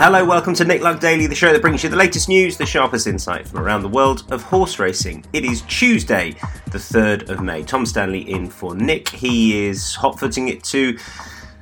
[0.00, 2.64] Hello, welcome to Nick Luck Daily, the show that brings you the latest news, the
[2.64, 5.24] sharpest insight from around the world of horse racing.
[5.32, 6.36] It is Tuesday,
[6.70, 7.64] the 3rd of May.
[7.64, 9.08] Tom Stanley in for Nick.
[9.08, 10.96] He is hot footing it to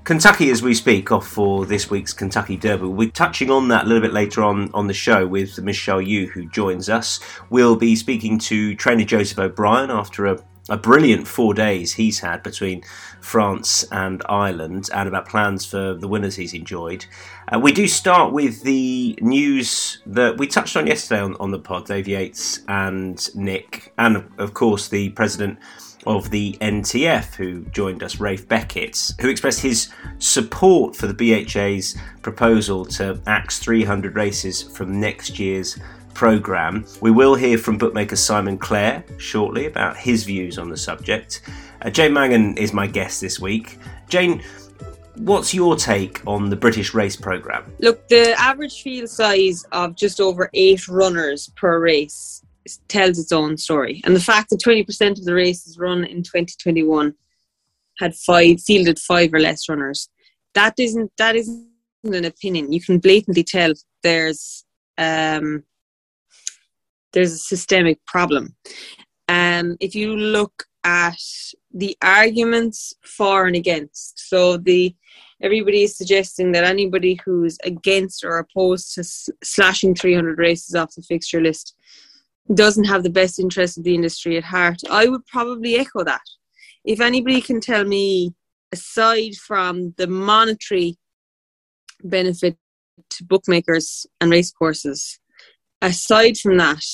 [0.05, 2.89] Kentucky as we speak, off for this week's Kentucky Derby.
[2.89, 6.27] We're touching on that a little bit later on on the show with Michelle Yu,
[6.27, 7.21] who joins us.
[7.49, 12.43] We'll be speaking to trainer Joseph O'Brien after a a brilliant four days he's had
[12.43, 12.83] between
[13.21, 17.07] France and Ireland and about plans for the winners he's enjoyed.
[17.49, 21.59] Uh, we do start with the news that we touched on yesterday on, on the
[21.59, 25.59] pod, Dave Yates and Nick, and of course the president
[26.07, 31.97] of the NTF who joined us, Ralph Beckett, who expressed his support for the BHA's
[32.23, 35.79] proposal to axe 300 races from next year's
[36.17, 36.87] programme.
[37.03, 41.43] We will hear from bookmaker Simon Clare shortly about his views on the subject.
[41.83, 43.79] Uh, Jane Mangan is my guest this week.
[44.09, 44.43] Jane,
[45.17, 47.71] what's your take on the British race programme?
[47.81, 52.43] Look, the average field size of just over eight runners per race
[52.89, 54.01] tells its own story.
[54.05, 57.15] And the fact that 20% of the races run in 2021
[57.99, 60.09] had five fielded five or less runners,
[60.55, 61.69] that isn't that isn't
[62.05, 62.73] an opinion.
[62.73, 64.65] You can blatantly tell there's
[64.97, 65.63] um,
[67.17, 68.55] there's a systemic problem.
[69.29, 71.19] Um, if you look at
[71.73, 74.95] the arguments for and against, so the
[75.43, 79.05] everybody is suggesting that anybody who's against or opposed to
[79.43, 81.75] slashing 300 races off the fixture list
[82.55, 84.83] doesn't have the best interest of the industry at heart.
[84.91, 86.27] I would probably echo that.
[86.85, 88.35] If anybody can tell me,
[88.73, 90.99] aside from the monetary
[92.05, 92.59] benefit
[93.11, 95.19] to bookmakers and racecourses,
[95.87, 96.85] aside from that,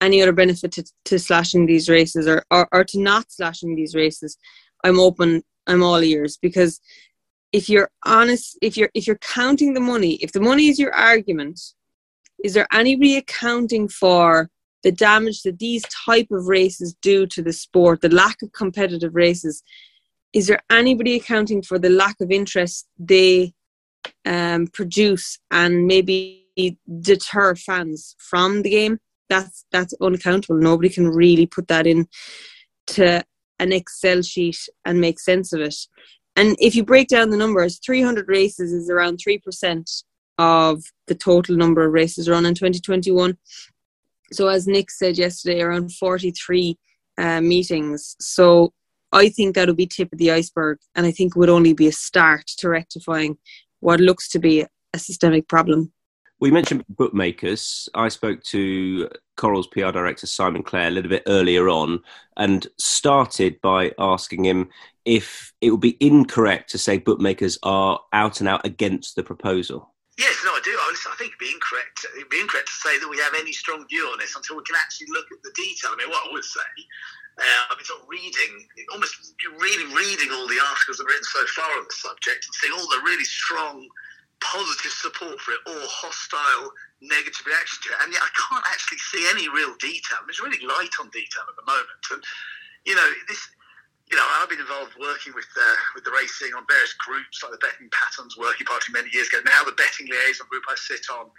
[0.00, 3.94] any other benefit to, to slashing these races or, or, or to not slashing these
[3.94, 4.36] races,
[4.84, 6.80] I'm open, I'm all ears because
[7.52, 10.94] if you're honest, if you're if you're counting the money, if the money is your
[10.94, 11.60] argument,
[12.44, 14.48] is there anybody accounting for
[14.82, 19.14] the damage that these type of races do to the sport, the lack of competitive
[19.14, 19.62] races?
[20.32, 23.52] Is there anybody accounting for the lack of interest they
[24.24, 26.39] um, produce and maybe
[27.00, 28.98] deter fans from the game.
[29.28, 30.56] That's that's unaccountable.
[30.56, 32.08] Nobody can really put that in
[32.88, 33.22] to
[33.58, 35.76] an Excel sheet and make sense of it.
[36.36, 40.02] And if you break down the numbers, 300 races is around 3%
[40.38, 43.36] of the total number of races run in 2021.
[44.32, 46.78] So, as Nick said yesterday, around 43
[47.18, 48.16] uh, meetings.
[48.20, 48.72] So,
[49.12, 51.92] I think that'll be tip of the iceberg, and I think would only be a
[51.92, 53.36] start to rectifying
[53.80, 55.92] what looks to be a systemic problem.
[56.40, 57.90] We mentioned bookmakers.
[57.94, 62.00] I spoke to Coral's PR director Simon Clare a little bit earlier on
[62.38, 64.70] and started by asking him
[65.04, 69.92] if it would be incorrect to say bookmakers are out and out against the proposal.
[70.16, 70.72] Yes, no, I do.
[70.72, 72.06] I, think it'd be incorrect.
[72.16, 74.64] It'd be incorrect to say that we have any strong view on this until we
[74.64, 75.92] can actually look at the detail.
[75.92, 76.72] I mean, what I would say,
[77.36, 79.16] uh, I've been sort of reading, almost
[79.60, 82.72] really reading all the articles that have written so far on the subject and seeing
[82.72, 83.84] all the really strong
[84.40, 87.98] positive support for it or hostile negative reaction to it.
[88.04, 90.20] And yet I can't actually see any real detail.
[90.28, 92.02] It's really light on detail at the moment.
[92.12, 92.20] And,
[92.84, 93.40] you know, this,
[94.10, 97.52] you know, I've been involved working with uh, with the racing on various groups like
[97.52, 99.38] the Betting Patterns Working Party many years ago.
[99.44, 101.30] Now the Betting Liaison Group I sit on.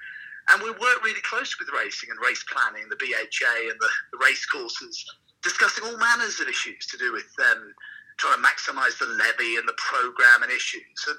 [0.49, 4.17] And we work really closely with racing and race planning, the BHA and the, the
[4.17, 4.97] race courses,
[5.43, 7.75] discussing all manners of issues to do with um,
[8.17, 10.97] trying to maximise the levy and the programme and issues.
[11.07, 11.17] And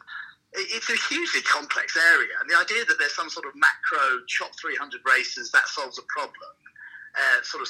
[0.54, 4.52] it's a hugely complex area, and the idea that there's some sort of macro chop
[4.60, 6.52] 300 races that solves a problem,
[7.16, 7.68] uh, sort of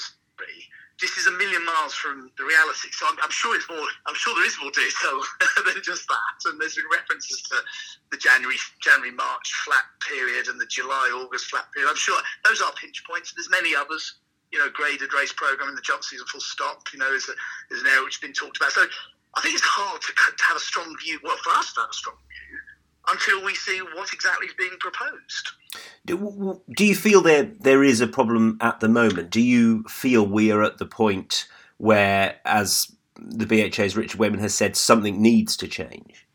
[1.00, 2.88] this is a million miles from the reality.
[2.92, 3.86] So I'm, I'm, sure it's more.
[4.06, 5.18] I'm sure there is more detail
[5.66, 6.36] than just that.
[6.46, 7.56] And there's been references to
[8.10, 11.90] the January, January, March flat period and the July, August flat period.
[11.90, 13.34] I'm sure those are pinch points.
[13.34, 14.22] There's many others.
[14.52, 16.86] You know, graded race program in the jump season, full stop.
[16.92, 17.34] You know, is, a,
[17.74, 18.70] is an area which has been talked about.
[18.72, 18.84] So
[19.34, 21.18] I think it's hard to, to have a strong view.
[21.24, 22.41] Well, for us to have a strong view
[23.08, 25.50] until we see what exactly is being proposed.
[26.04, 29.30] Do, do you feel there there is a problem at the moment?
[29.30, 31.46] Do you feel we are at the point
[31.78, 36.26] where, as the BHA's Richard Wayman has said, something needs to change?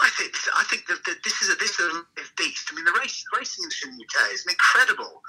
[0.00, 2.02] I think I think that, that this is a this is a
[2.36, 2.68] beast.
[2.72, 5.22] I mean, the race racing industry in the UK is an incredible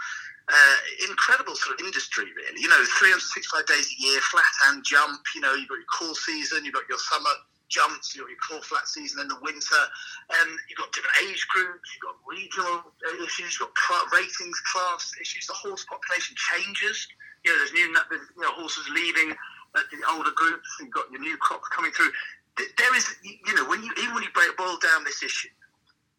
[0.50, 0.77] uh,
[1.07, 2.62] incredible sort of industry, really.
[2.62, 5.21] You know, 365 days a year, flat and jump.
[5.35, 7.31] You know, you've got your cool season, you've got your summer
[7.71, 9.81] jumps, you've got your core flat season in the winter,
[10.29, 15.15] and you've got different age groups, you've got regional uh, issues, you've got ratings, class
[15.19, 15.47] issues.
[15.47, 17.07] The horse population changes.
[17.41, 20.68] You know, there's new you know, horses leaving uh, the older groups.
[20.79, 22.12] You've got your new crops coming through.
[22.59, 25.50] There is, you know, when you even when you break, boil down this issue,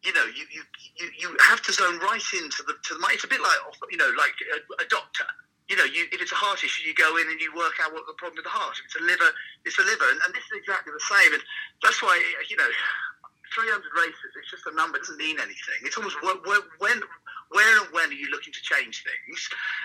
[0.03, 0.61] you know, you, you,
[0.97, 3.07] you, you have to zone right into the to the.
[3.11, 3.55] It's a bit like
[3.91, 5.23] you know, like a, a doctor.
[5.71, 7.95] You know, you, if it's a heart issue, you go in and you work out
[7.95, 8.75] what the problem with the heart.
[8.77, 9.31] If it's a liver,
[9.63, 11.31] it's a liver, and, and this is exactly the same.
[11.33, 11.43] And
[11.79, 12.19] that's why
[12.51, 12.67] you know,
[13.53, 14.29] 300 races.
[14.35, 14.97] It's just a number.
[14.97, 15.79] It doesn't mean anything.
[15.85, 16.35] It's almost when,
[16.81, 16.99] when,
[17.53, 19.39] where and when are you looking to change things?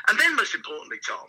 [0.09, 1.29] And then, most importantly, Tom,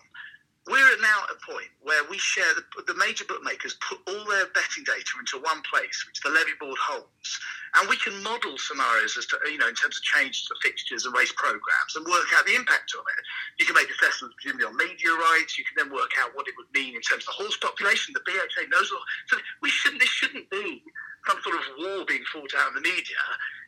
[0.70, 4.46] we're now at a point where we share the, the, major bookmakers put all their
[4.54, 7.30] betting data into one place, which the levy board holds,
[7.76, 11.06] and we can model scenarios as to you know in terms of changes to fixtures
[11.10, 13.24] and race programs and work out the impact of it.
[13.58, 15.58] You can make assessments presumably on media rights.
[15.58, 18.14] You can then work out what it would mean in terms of the horse population.
[18.14, 18.94] The BHA knows.
[19.28, 20.00] So we shouldn't.
[20.00, 20.86] This shouldn't be
[21.28, 23.20] some sort of war being fought out in the media.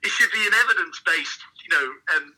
[0.03, 1.87] It should be an evidence-based, you know.
[2.15, 2.33] Um,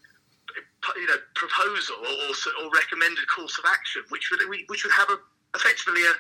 [0.96, 2.34] you know, proposal or,
[2.64, 5.18] or recommended course of action, which would which would have a,
[5.56, 6.14] effectively a,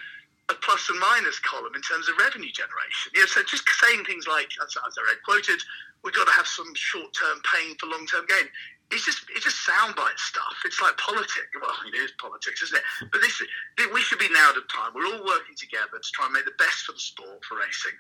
[0.52, 3.12] a plus and minus column in terms of revenue generation.
[3.16, 5.60] You know, so just saying things like, as, as I read quoted,
[6.04, 8.48] we've got to have some short-term pain for long-term gain.
[8.92, 10.54] It's just it's just soundbite stuff.
[10.66, 11.50] It's like politics.
[11.58, 12.86] Well, it is politics, isn't it?
[13.10, 13.42] But this
[13.90, 14.94] we should be now at a time.
[14.94, 17.96] We're all working together to try and make the best for the sport for racing.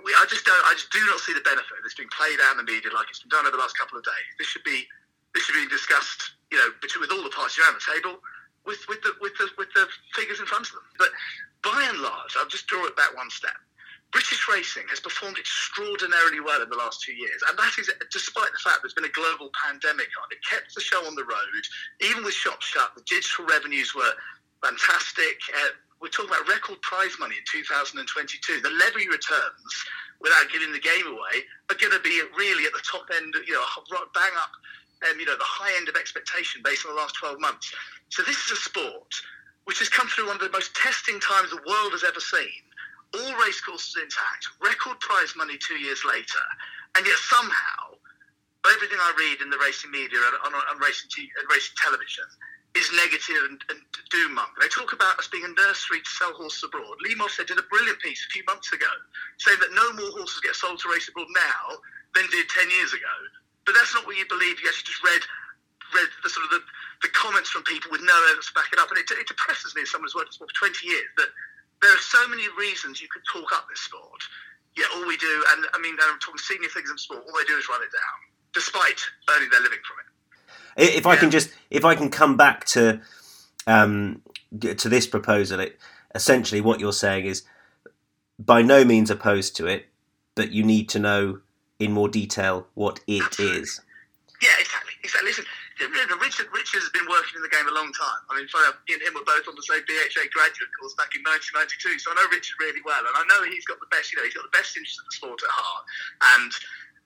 [0.00, 0.64] We, I just don't.
[0.64, 2.88] I just do not see the benefit of this being played out in the media
[2.94, 4.28] like it's been done over the last couple of days.
[4.38, 4.86] This should be
[5.34, 8.18] this should be discussed, you know, with all the parties around the table,
[8.66, 10.86] with with the with the with the figures in front of them.
[10.98, 11.10] But
[11.62, 13.56] by and large, I'll just draw it back one step.
[14.10, 18.50] British racing has performed extraordinarily well in the last two years, and that is despite
[18.50, 20.26] the fact there's been a global pandemic on.
[20.34, 21.62] It kept the show on the road,
[22.02, 22.90] even with shops shut.
[22.96, 24.10] The digital revenues were
[24.66, 25.38] fantastic.
[25.54, 28.02] Uh, we're talking about record prize money in 2022.
[28.60, 29.70] The levy returns,
[30.18, 33.54] without giving the game away, are going to be really at the top end, you
[33.54, 33.64] know,
[34.10, 34.50] bang up
[35.08, 37.72] um, you know, the high end of expectation based on the last 12 months.
[38.08, 39.14] So this is a sport
[39.64, 42.64] which has come through one of the most testing times the world has ever seen.
[43.14, 46.44] All racecourses intact, record prize money two years later,
[46.96, 47.98] and yet somehow
[48.68, 52.28] everything I read in the racing media and on, on, racing, t- and racing television
[52.76, 53.80] is negative and, and
[54.10, 54.54] doom monk.
[54.60, 57.02] They talk about us being a nursery to sell horses abroad.
[57.02, 58.90] Lee Moffitt did a brilliant piece a few months ago
[59.38, 61.78] saying that no more horses get sold to race abroad now
[62.14, 63.16] than did 10 years ago.
[63.70, 64.58] But that's not what you believe.
[64.58, 65.22] You actually just read
[65.94, 66.62] read the sort of the,
[67.06, 69.78] the comments from people with no evidence to back it up, and it, it depresses
[69.78, 71.30] me as someone who's worked for 20 years that
[71.80, 74.26] there are so many reasons you could talk up this sport.
[74.74, 77.46] Yet all we do, and I mean, I'm talking senior figures in sport, all they
[77.46, 78.18] do is run it down,
[78.54, 78.98] despite
[79.30, 80.98] earning their living from it.
[80.98, 81.20] If I yeah.
[81.20, 83.00] can just, if I can come back to
[83.68, 84.22] um,
[84.58, 85.78] to this proposal, it
[86.12, 87.44] essentially what you're saying is
[88.36, 89.86] by no means opposed to it,
[90.34, 91.38] but you need to know
[91.80, 93.80] in more detail what it is.
[94.40, 94.92] Yeah, exactly.
[95.04, 95.32] Exactly.
[95.32, 95.44] Listen,
[96.20, 98.20] Richard, Richard has been working in the game a long time.
[98.28, 101.24] I mean, me and him were both on the same BHA graduate course back in
[101.24, 104.12] 1992, so I know Richard really well, and I know he's got the best.
[104.12, 105.84] You know, he's got the best interest of the sport at heart,
[106.36, 106.52] and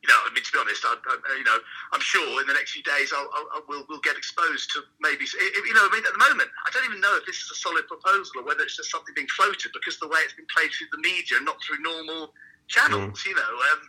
[0.02, 1.56] you know, I mean, to be honest, I, I, you know,
[1.96, 5.24] I'm sure in the next few days I'll, I'll, we'll, we'll get exposed to maybe,
[5.24, 7.56] you know, I mean, at the moment, I don't even know if this is a
[7.56, 10.68] solid proposal or whether it's just something being floated because the way it's been played
[10.76, 12.36] through the media, and not through normal
[12.68, 13.32] channels, mm.
[13.32, 13.52] you know.
[13.72, 13.80] Um,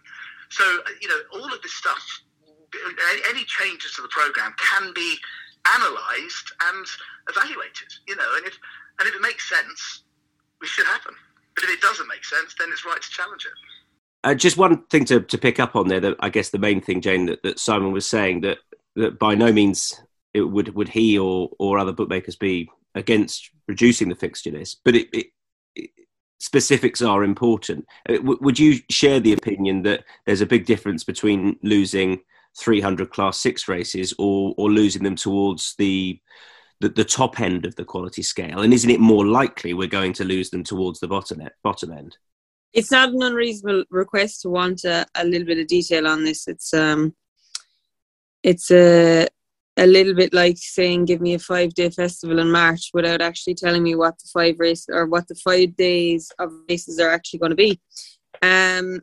[0.56, 2.02] so, uh, you know, all of this stuff,
[3.30, 5.18] any changes to the program can be
[5.68, 6.86] analysed and
[7.30, 8.58] evaluated, you know, and if,
[9.00, 10.04] and if it makes sense,
[10.62, 11.14] it should happen.
[11.56, 13.52] But if it doesn't make sense, then it's right to challenge it.
[14.24, 16.80] Uh, just one thing to, to pick up on there, that I guess the main
[16.80, 18.60] thing, Jane, that, that Simon was saying, that,
[18.96, 20.00] that by no means
[20.34, 24.96] it would, would he or, or other bookmakers be against reducing the fixture list, but
[24.96, 25.28] it, it,
[26.40, 27.86] specifics are important.
[28.10, 32.22] Uh, w- would you share the opinion that there's a big difference between losing
[32.58, 36.20] 300 class six races or, or losing them towards the,
[36.82, 38.62] the, the top end of the quality scale?
[38.62, 42.18] And isn't it more likely we're going to lose them towards the bottom, bottom end?
[42.74, 46.48] It's not an unreasonable request to want a, a little bit of detail on this.
[46.48, 47.16] It's um,
[48.44, 49.28] it's a
[49.78, 53.56] a little bit like saying give me a five day festival in March without actually
[53.56, 57.40] telling me what the five race or what the five days of races are actually
[57.40, 57.80] going to be.
[58.42, 59.02] Um,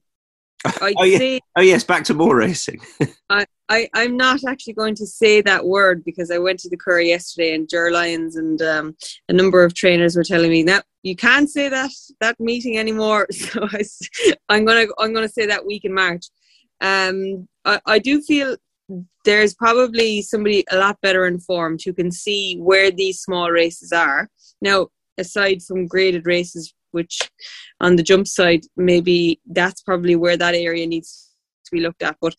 [0.80, 1.18] I'd oh, yeah.
[1.18, 2.80] say, oh yes, back to more racing.
[3.30, 6.76] I, I, I'm not actually going to say that word because I went to the
[6.76, 8.96] Curragh yesterday and Lyons and um,
[9.28, 13.26] a number of trainers were telling me that you can't say that that meeting anymore.
[13.32, 13.66] So
[14.48, 16.26] I, am gonna I'm gonna say that week in March.
[16.80, 18.56] Um, I, I do feel
[19.24, 24.28] there's probably somebody a lot better informed who can see where these small races are.
[24.60, 27.30] Now, aside from graded races, which
[27.80, 31.30] on the jump side, maybe that's probably where that area needs
[31.64, 32.16] to be looked at.
[32.20, 32.34] But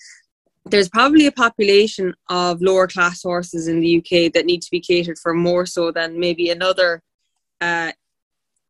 [0.65, 4.79] there's probably a population of lower class horses in the UK that need to be
[4.79, 7.01] catered for more so than maybe another
[7.59, 7.91] uh,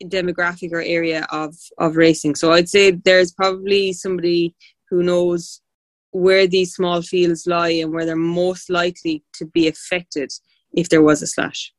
[0.04, 2.36] demographic or area of, of racing.
[2.36, 4.56] So I'd say there's probably somebody
[4.90, 5.62] who knows
[6.14, 10.32] where these small fields lie and where they're most likely to be affected
[10.74, 11.74] if there was a slash.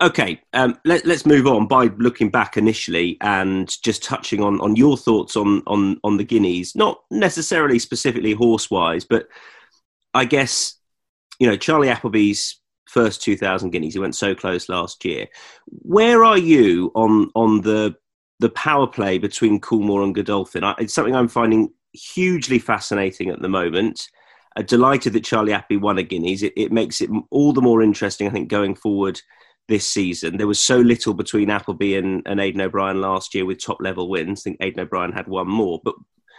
[0.00, 4.74] Okay, um, let, us move on by looking back initially and just touching on, on
[4.74, 9.28] your thoughts on, on, on the Guineas, not necessarily specifically horse wise, but
[10.14, 10.74] I guess,
[11.38, 15.28] you know, Charlie Appleby's first 2000 Guineas, he went so close last year.
[15.66, 17.94] Where are you on, on the,
[18.40, 20.64] the power play between Coolmore and Godolphin?
[20.64, 24.08] I, it's something I'm finding hugely fascinating at the moment.
[24.56, 26.42] Uh, delighted that Charlie Appleby won a Guineas.
[26.42, 29.20] It, it makes it all the more interesting, I think, going forward
[29.68, 30.36] this season.
[30.36, 34.10] There was so little between Appleby and, and Aidan O'Brien last year with top level
[34.10, 34.40] wins.
[34.40, 35.80] I think Aidan O'Brien had one more.
[35.82, 35.94] But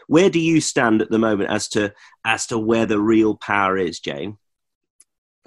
[0.07, 1.93] where do you stand at the moment as to
[2.25, 4.37] as to where the real power is, Jane?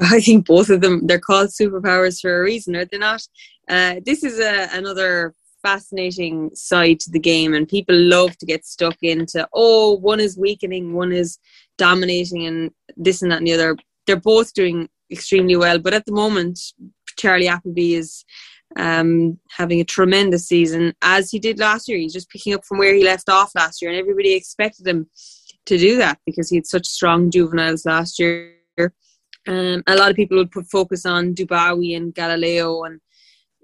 [0.00, 3.22] I think both of them they're called superpowers for a reason, are they not?
[3.68, 5.34] Uh, this is a, another
[5.66, 10.38] fascinating side to the game, and people love to get stuck into oh, one is
[10.38, 11.38] weakening, one is
[11.76, 13.76] dominating, and this and that and the other.
[14.06, 16.61] They're both doing extremely well, but at the moment,
[17.18, 18.25] Charlie Appleby is
[18.76, 21.99] um, having a tremendous season as he did last year.
[21.99, 25.08] He's just picking up from where he left off last year, and everybody expected him
[25.66, 28.52] to do that because he had such strong juveniles last year.
[29.49, 33.00] Um, a lot of people would put focus on Dubawi and Galileo, and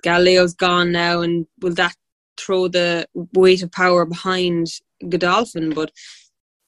[0.02, 1.94] Galileo's gone now, and will that
[2.38, 4.66] throw the weight of power behind
[5.08, 5.70] Godolphin?
[5.70, 5.92] But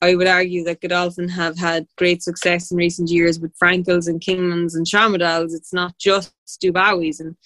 [0.00, 4.20] I would argue that Godolphin have had great success in recent years with Frankels and
[4.20, 5.54] Kingmans and Shamardals.
[5.54, 7.36] It's not just Dubawis and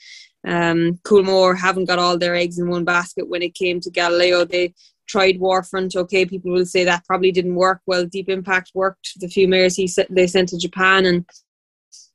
[0.47, 4.45] um, Coolmore haven't got all their eggs in one basket when it came to Galileo.
[4.45, 4.75] They
[5.09, 5.97] tried War Front.
[5.97, 7.81] Okay, people will say that probably didn't work.
[7.87, 9.13] Well, Deep Impact worked.
[9.21, 11.29] The few mares he they sent to Japan, and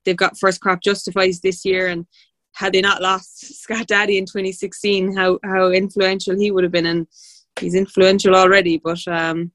[0.05, 1.87] they've got first crop justifies this year.
[1.87, 2.05] And
[2.53, 6.85] had they not lost Scat Daddy in 2016, how how influential he would have been,
[6.85, 7.07] and
[7.59, 8.77] he's influential already.
[8.77, 9.51] But um,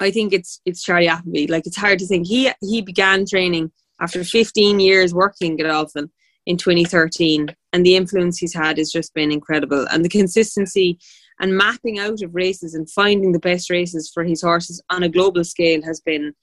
[0.00, 1.46] I think it's it's Charlie Appleby.
[1.46, 3.70] Like it's hard to think he he began training
[4.00, 6.10] after 15 years working Godolphin
[6.46, 9.86] in 2013, and the influence he's had has just been incredible.
[9.90, 10.98] And the consistency
[11.38, 15.08] and mapping out of races and finding the best races for his horses on a
[15.08, 16.34] global scale has been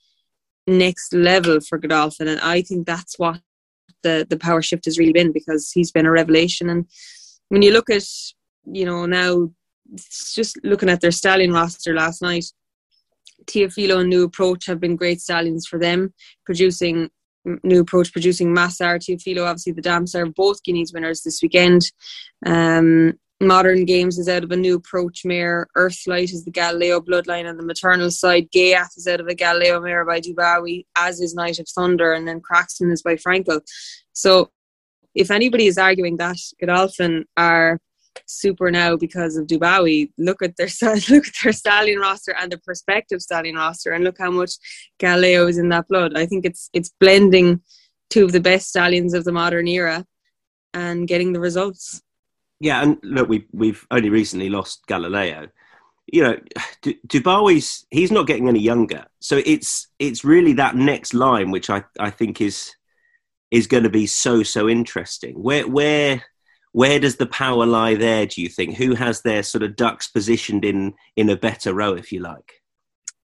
[0.68, 2.28] next level for Godolphin.
[2.28, 3.40] And I think that's what
[4.04, 6.70] the the power shift has really been because he's been a revelation.
[6.70, 6.86] And
[7.50, 8.04] when you look at
[8.66, 9.50] you know now,
[9.96, 12.46] just looking at their stallion roster last night
[13.46, 16.14] Teofilo and New Approach have been great stallions for them,
[16.46, 17.10] producing
[17.64, 21.82] New Approach producing Masar, Teofilo, obviously the Damsar, both Guineas winners this weekend.
[22.46, 25.68] Um, Modern Games is out of a New Approach mare.
[25.76, 28.50] Earthlight is the Galileo bloodline on the maternal side.
[28.52, 32.28] Ghaiyyath is out of a Galileo mare by Dubawi, as is Night of Thunder, and
[32.28, 33.62] then Cracksman is by Frankel.
[34.14, 34.52] So
[35.16, 37.80] if anybody is arguing that Godolphin are
[38.26, 40.12] super now because of Dubawi.
[40.18, 40.68] Look at their
[41.10, 44.52] look at their stallion roster and the prospective stallion roster, and look how much
[45.00, 46.18] Galileo is in that blood.
[46.18, 47.62] I think it's it's blending
[48.10, 50.06] two of the best stallions of the modern era
[50.74, 52.02] and getting the results.
[52.64, 55.50] Yeah, and look, we we've only recently lost Galileo.
[56.08, 56.40] You know,
[56.82, 61.70] D- Dubawi's he's not getting any younger, so it's it's really that next line which
[61.70, 62.74] I I think is
[63.52, 65.34] is going to be so so interesting.
[65.44, 66.24] Where where
[66.72, 68.26] where does the power lie there?
[68.26, 71.96] Do you think who has their sort of ducks positioned in in a better row,
[71.96, 72.62] if you like?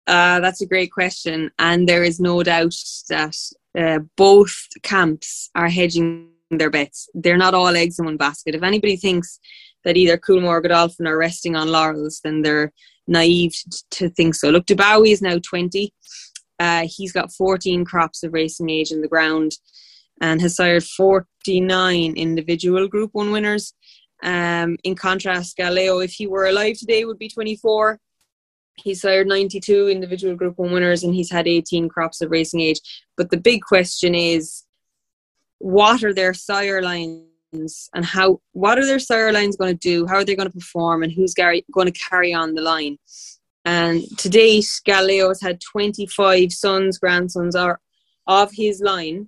[0.06, 2.76] Uh, that's a great question, and there is no doubt
[3.08, 3.38] that
[3.78, 7.10] uh, both camps are hedging their bets.
[7.14, 8.56] They're not all eggs in one basket.
[8.56, 9.40] If anybody thinks
[9.84, 12.72] that either Coolmore or Godolphin are resting on laurels, then they're
[13.08, 13.54] naive
[13.92, 14.50] to think so.
[14.50, 15.94] Look, Dubawi is now 20.
[16.60, 19.54] Uh, he's got 14 crops of racing age in the ground
[20.22, 23.74] and has sired 49 individual Group 1 winners.
[24.22, 28.00] Um, in contrast, Galileo, if he were alive today, would be 24.
[28.76, 32.80] He's sired 92 individual Group 1 winners and he's had 18 crops of racing age.
[33.16, 34.64] But the big question is
[35.60, 40.06] what are their sire lines and how what are their sire lines going to do
[40.08, 42.98] how are they going to perform and who's going to carry on the line
[43.66, 47.80] and to date galileo has had 25 sons grandsons are
[48.28, 49.28] of his line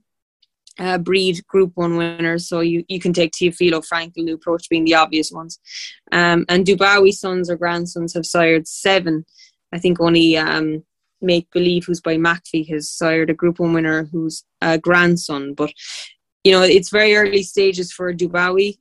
[0.79, 2.47] uh, breed Group One winners.
[2.47, 5.59] So you, you can take Teofilo, Frankel, New Approach being the obvious ones.
[6.11, 9.25] Um, and Dubawi sons or grandsons have sired seven.
[9.73, 10.83] I think only um,
[11.21, 15.53] Make Believe, who's by Makfi, has sired a Group One winner who's a grandson.
[15.53, 15.71] But
[16.43, 18.77] you know, it's very early stages for Dubawi.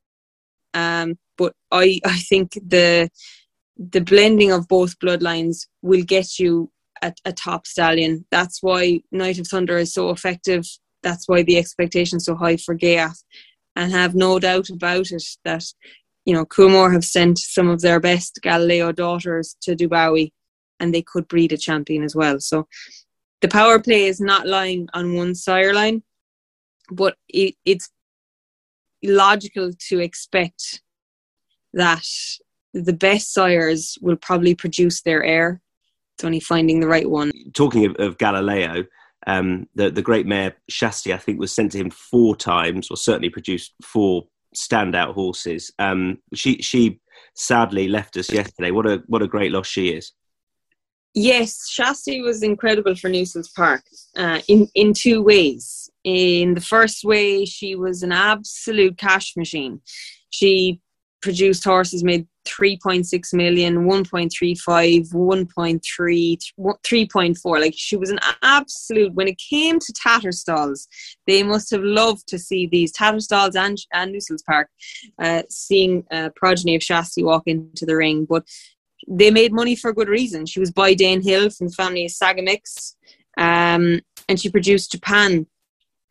[0.75, 3.11] Um, but I I think the
[3.76, 6.71] the blending of both bloodlines will get you
[7.02, 8.26] a, a top stallion.
[8.31, 10.64] That's why Night of Thunder is so effective.
[11.02, 13.25] That's why the expectation's so high for Ghaiyyath.
[13.76, 15.64] And have no doubt about it that,
[16.26, 20.33] you know, Coolmore have sent some of their best Galileo daughters to Dubawi
[20.81, 22.40] and they could breed a champion as well.
[22.40, 22.67] So
[23.40, 26.02] the power play is not lying on one sire line,
[26.90, 27.90] but it, it's
[29.02, 30.82] logical to expect
[31.73, 32.06] that
[32.75, 35.61] the best sires will probably produce their heir.
[36.16, 37.32] It's only finding the right one.
[37.54, 38.85] Talking of, of Galileo,
[39.26, 42.97] um, the the great mare Shastye, I think, was sent to him four times, or
[42.97, 45.73] certainly produced four standout horses.
[45.78, 47.00] Um, she she
[47.35, 48.70] sadly left us yesterday.
[48.70, 50.12] What a what a great loss she is.
[51.14, 53.82] Yes, Shastye was incredible for Newsells Park
[54.16, 55.89] uh, in in two ways.
[56.04, 59.80] In the first way, she was an absolute cash machine.
[60.30, 60.80] She
[61.21, 69.38] produced horses made 3.6 million 1.35 1.3 3.4 like she was an absolute when it
[69.38, 70.88] came to Tattersalls
[71.26, 74.69] they must have loved to see these Tattersalls and, and Newsells Park
[75.19, 78.25] uh, seeing a progeny of Shastye walk into the ring.
[78.25, 78.45] But
[79.09, 80.47] they made money for good reason.
[80.47, 82.95] She was by Danehill from the family of Sagamix
[83.37, 85.47] um, and she produced Japan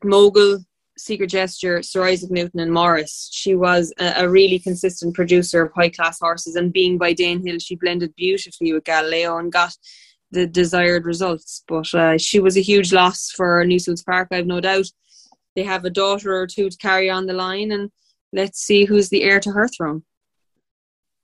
[0.04, 0.60] mogul
[0.98, 3.30] Secret Gesture, Sir Isaac Newton, and Morris.
[3.32, 7.62] She was a, a really consistent producer of high class horses, and being by Danehill,
[7.62, 9.76] she blended beautifully with Galileo and got
[10.32, 11.64] the desired results.
[11.68, 14.88] But uh, she was a huge loss for Newsells Park, I've no doubt.
[15.56, 17.90] They have a daughter or two to carry on the line, and
[18.34, 20.04] let's see who's the heir to her throne.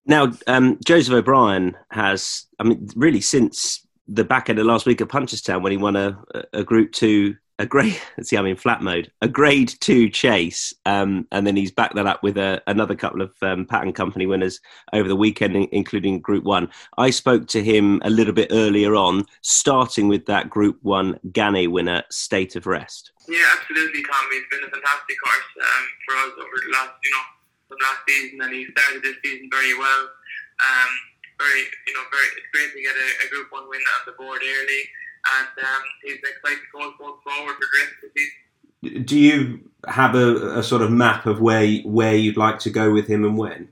[0.05, 5.01] Now, um, Joseph O'Brien has, I mean, really since the back end of last week
[5.01, 6.17] at Punchestown when he won a,
[6.53, 7.99] a Group Two a grade.
[8.17, 9.11] Let's see, I'm in flat mode.
[9.21, 13.21] A grade two chase, um, and then he's backed that up with a, another couple
[13.21, 14.59] of um, pattern company winners
[14.93, 16.69] over the weekend, including Group One.
[16.97, 21.69] I spoke to him a little bit earlier on, starting with that Group One Ganay
[21.69, 23.11] winner, State of Rest.
[23.27, 24.25] Yeah, absolutely, Tom.
[24.31, 27.25] He's been a fantastic horse um, for us over the last, you know,
[27.69, 30.09] the last season, and he started this season very well.
[30.55, 30.91] Um,
[31.39, 32.27] very, you know, very.
[32.37, 34.83] It's great to get a, a Group One win on the board early
[35.25, 39.05] and um, he's excited going forward for the rest of the season.
[39.05, 42.93] Do you have a, a, sort of map of where where you'd like to go
[42.93, 43.69] with him and when?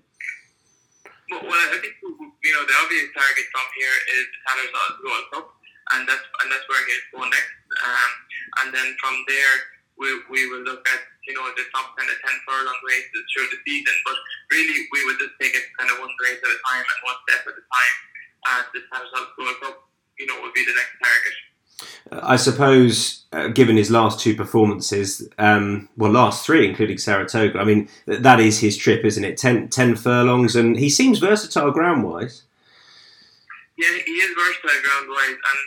[1.29, 5.47] Well, I think you know the obvious target from here is the Tattersalls Gold Cup,
[5.93, 7.53] and that's and that's where he'll go next.
[7.77, 8.11] Um,
[8.61, 9.55] and then from there,
[9.97, 13.53] we, we will look at you know the top kind of ten furlong races through
[13.53, 13.95] the season.
[14.05, 14.17] But
[14.49, 17.19] really, we will just take it kind of one race at a time and one
[17.29, 17.95] step at a time.
[18.43, 21.33] And the Tattersalls Gold Cup you know, would be the next target.
[22.11, 27.63] I suppose, uh, given his last two performances, um, well, last three, including Saratoga, I
[27.63, 29.37] mean, that is his trip, isn't it?
[29.37, 32.43] Ten, ten furlongs, and he seems versatile ground wise.
[33.77, 35.61] Yeah, he is versatile ground wise, and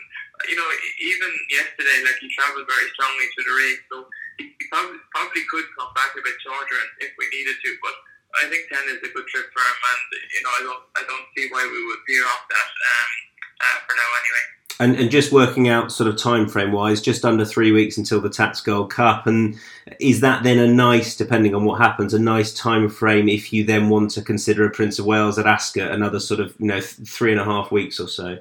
[0.46, 0.68] you know,
[1.02, 3.96] even yesterday, like he travelled very strongly to the race, so
[4.38, 7.96] he, he probably, probably could come back a bit shorter if we needed to, but
[8.38, 11.02] I think ten is a good trip for him, and you know, I don't, I
[11.09, 12.70] don't see why we would veer off that.
[12.70, 13.11] Um,
[13.61, 14.45] uh, for now anyway.
[14.79, 18.21] And, and just working out sort of time frame wise, just under three weeks until
[18.21, 19.59] the Tats Gold Cup, and
[20.01, 23.64] is that then a nice, depending on what happens, a nice time frame if you
[23.64, 26.81] then want to consider a Prince of Wales at Ascot, another sort of you know
[26.81, 28.37] th- three and a half weeks or so?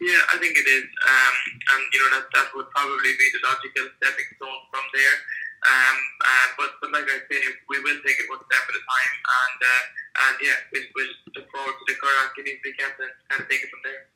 [0.00, 3.46] Yeah, I think it is, um, and you know that that would probably be the
[3.46, 5.16] logical stepping stone from there.
[5.58, 8.82] Um, uh, but, but like I say, we will take it one step at a
[8.82, 9.82] time, and uh,
[10.26, 13.62] and yeah, we'll, we'll look forward to the Curragh Guineas weekend and kind of take
[13.62, 14.07] it from there.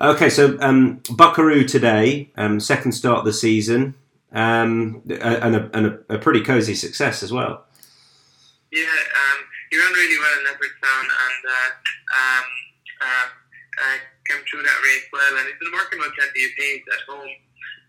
[0.00, 3.94] Okay, so um, Buckaroo today, um, second start of the season,
[4.32, 7.66] um, and, a, and a, a, pretty cosy success as well.
[8.72, 11.70] Yeah, um, he ran really well in Leopardstown and uh,
[12.16, 12.46] um,
[13.02, 13.26] uh,
[13.76, 13.96] uh,
[14.30, 16.52] came through that race well, and he's been working with plenty of
[16.94, 17.34] at home.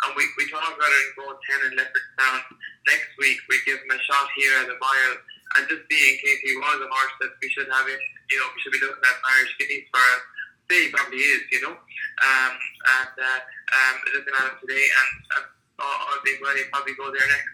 [0.01, 2.41] And we, we talked about it in going 10 in Leopardstown.
[2.89, 5.15] Next week, we give him a shot here at a mile
[5.55, 8.01] and just see in case he was a horse that we should have him,
[8.33, 10.21] you know, we should be looking at Irish Guineas for him
[10.71, 11.75] say he probably is, you know.
[11.75, 12.53] Um,
[13.01, 13.39] and uh,
[13.75, 15.45] um, looking at him today, and, and
[15.79, 17.51] I think well, he probably go there next.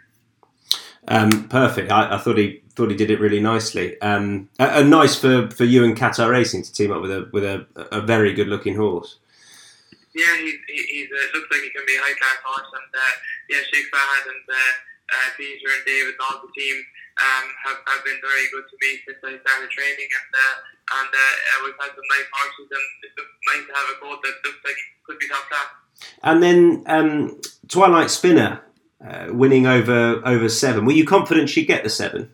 [1.10, 1.92] Um, perfect.
[1.92, 4.00] I, I, thought he thought he did it really nicely.
[4.02, 7.46] Um, and nice for, for you and Qatar Racing to team up with a with
[7.46, 9.18] a, a very good looking horse.
[10.14, 13.14] Yeah, he's, he's uh, looks like he can be a high class horse, and uh,
[13.50, 14.74] yeah, Sheikh Fahad and uh,
[15.14, 16.84] uh, Peter and David, all the team
[17.18, 20.56] um, have, have been very good to me since I started training, and uh,
[21.02, 21.34] and uh,
[21.66, 24.78] we've had some nice horses, and it's nice to have a colt that looks like
[24.78, 25.70] it could be top class.
[26.24, 28.62] And then um, Twilight Spinner
[29.02, 30.86] uh, winning over over seven.
[30.86, 32.30] Were you confident she'd get the seven?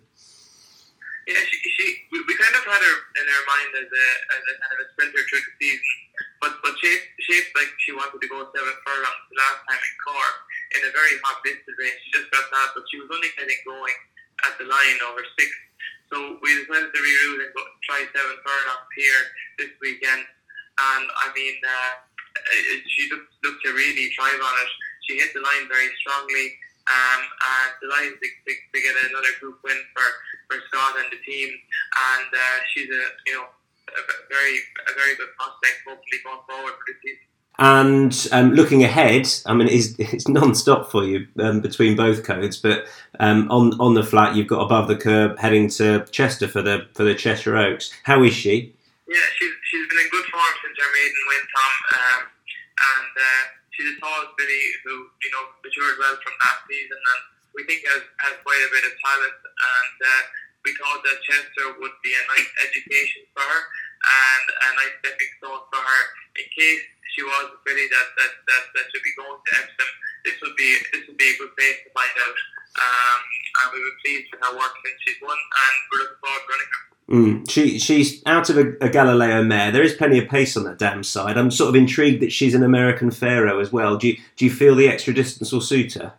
[1.28, 4.42] Yeah, she, she we, we kind of had her in our mind as a, as
[4.44, 5.96] a kind of a sprinter through the season,
[6.44, 9.96] but but shaped shaped like she wanted to go seven furlongs the last time in
[10.04, 10.36] Cork
[10.76, 11.96] in a very hot distance race.
[12.04, 13.96] She just got that, but she was only getting going
[14.48, 15.50] at the line over six.
[16.12, 19.24] So we decided to reroute and go, try seven furlongs here
[19.58, 20.22] this weekend.
[20.22, 21.94] And I mean, uh,
[22.86, 24.72] she looked, looked to really thrive on it.
[25.10, 26.58] She hit the line very strongly.
[26.84, 30.04] Um, and delighted to, to, to get another group win for,
[30.52, 31.48] for Scott and the team.
[31.48, 33.48] And uh, she's a you know
[33.88, 37.33] a very a very good prospect, hopefully going forward for the season.
[37.60, 42.58] And um, looking ahead, I mean, it's, it's non-stop for you um, between both codes.
[42.58, 42.86] But
[43.20, 46.88] um, on on the flat, you've got Above the Curve heading to Chester for the
[46.94, 47.94] for the Cheshire Oaks.
[48.04, 48.74] How is she?
[49.08, 51.74] Yeah, she's she's been in good form since her maiden win, Tom.
[51.94, 52.22] Um,
[52.74, 57.22] and uh, she's a tall filly who you know matured well from that season, and
[57.54, 59.38] we think has has quite a bit of talent.
[59.54, 60.24] And uh,
[60.66, 63.62] we thought that Chester would be a nice education for her
[64.04, 66.04] and a nice stepping stone for her
[66.40, 66.84] in case
[67.14, 69.90] she was a filly that that, that, that should be going to Epsom.
[70.26, 72.38] This would be this would be a good place to find out.
[72.74, 73.20] Um,
[73.54, 76.50] and we were pleased with her work since she's won, and we're looking forward to
[76.50, 76.84] running her.
[77.14, 79.72] Mm, she she's out of a, a, Galileo mare.
[79.72, 81.38] There is plenty of pace on that dam side.
[81.38, 83.98] I'm sort of intrigued that she's an American Pharoah as well.
[83.98, 86.14] Do you do you feel the extra distance will suit her?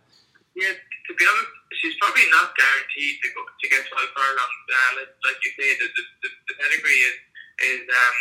[0.55, 4.63] Yeah, to be honest, she's probably not guaranteed to go to get twelve furlongs.
[4.71, 7.17] Uh, like, like you say, the, the, the pedigree is
[7.65, 8.17] is um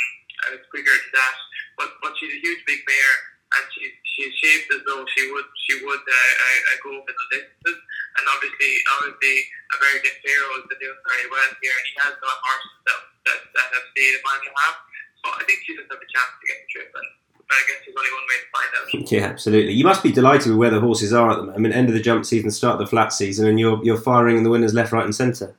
[0.59, 1.37] is quicker to that.
[1.77, 3.17] But but she's a huge big mare,
[3.59, 7.27] and she's she's shaped as though she would she would uh, uh, go for the
[7.35, 7.79] distances.
[8.15, 9.37] And obviously, obviously,
[9.75, 13.69] American Pharoah is doing very well here, and he has got horses that, that, that
[13.75, 14.77] have stayed a mile and a half.
[15.19, 17.63] So I think she does have a chance to get the trip, and but I
[17.67, 18.87] guess there's only one way to find out.
[19.11, 19.75] Yeah, absolutely.
[19.75, 21.75] You must be delighted with where the horses are at the moment.
[21.75, 24.51] End of the jump season, start of the flat season, and you're you're firing the
[24.51, 25.51] winners left, right, and centre.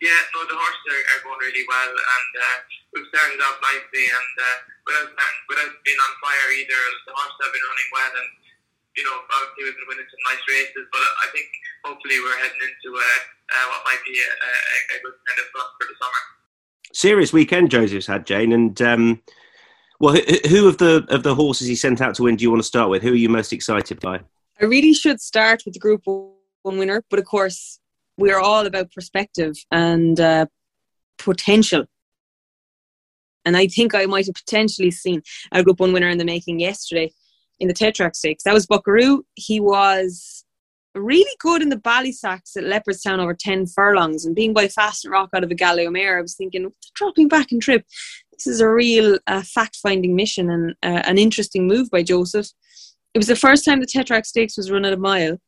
[0.00, 2.58] Yeah, no, the horses are, are going really well, and uh,
[2.98, 5.14] we've started off nicely, and uh, without
[5.46, 8.30] without being on fire either, the horses have been running well, and
[8.98, 11.46] you know, obviously we've been winning some nice races, but I think
[11.86, 13.18] hopefully we're heading into uh,
[13.54, 14.52] uh, what might be a, a,
[14.90, 16.22] a, good kind of run for the summer.
[16.90, 19.22] Serious weekend Joseph's had, Jane, and um,
[20.00, 20.18] well,
[20.50, 22.66] who of the of the horses he sent out to win do you want to
[22.66, 23.02] start with?
[23.02, 24.20] Who are you most excited by?
[24.60, 27.78] I really should start with the Group One winner, but of course
[28.16, 30.46] we're all about perspective and uh,
[31.18, 31.86] potential.
[33.48, 36.60] And I think I might have potentially seen a Group One winner in the making
[36.60, 37.10] yesterday
[37.58, 38.44] in the Tetrarch Stakes.
[38.44, 39.24] That was Buckaroo.
[39.36, 40.44] He was
[40.94, 45.30] really good in the Ballysax at Leopardstown over 10 furlongs and being by Fastnet Rock
[45.34, 47.86] out of a mare, I was thinking, dropping back in trip.
[48.32, 52.48] This is a real uh, fact finding mission and uh, an interesting move by Joseph.
[53.14, 55.38] It was the first time the Tetrarch Stakes was run at a mile.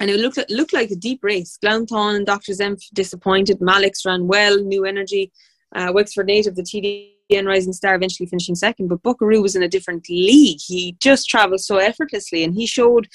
[0.00, 1.58] And it looked, looked like a deep race.
[1.60, 2.52] Glanthon and Dr.
[2.52, 3.58] Zemph disappointed.
[3.58, 5.32] Malix ran well, new energy.
[5.74, 9.62] Uh, Wexford native, the TD and Rising Star eventually finishing second, but Buckaroo was in
[9.62, 10.60] a different league.
[10.64, 13.08] He just travelled so effortlessly and he showed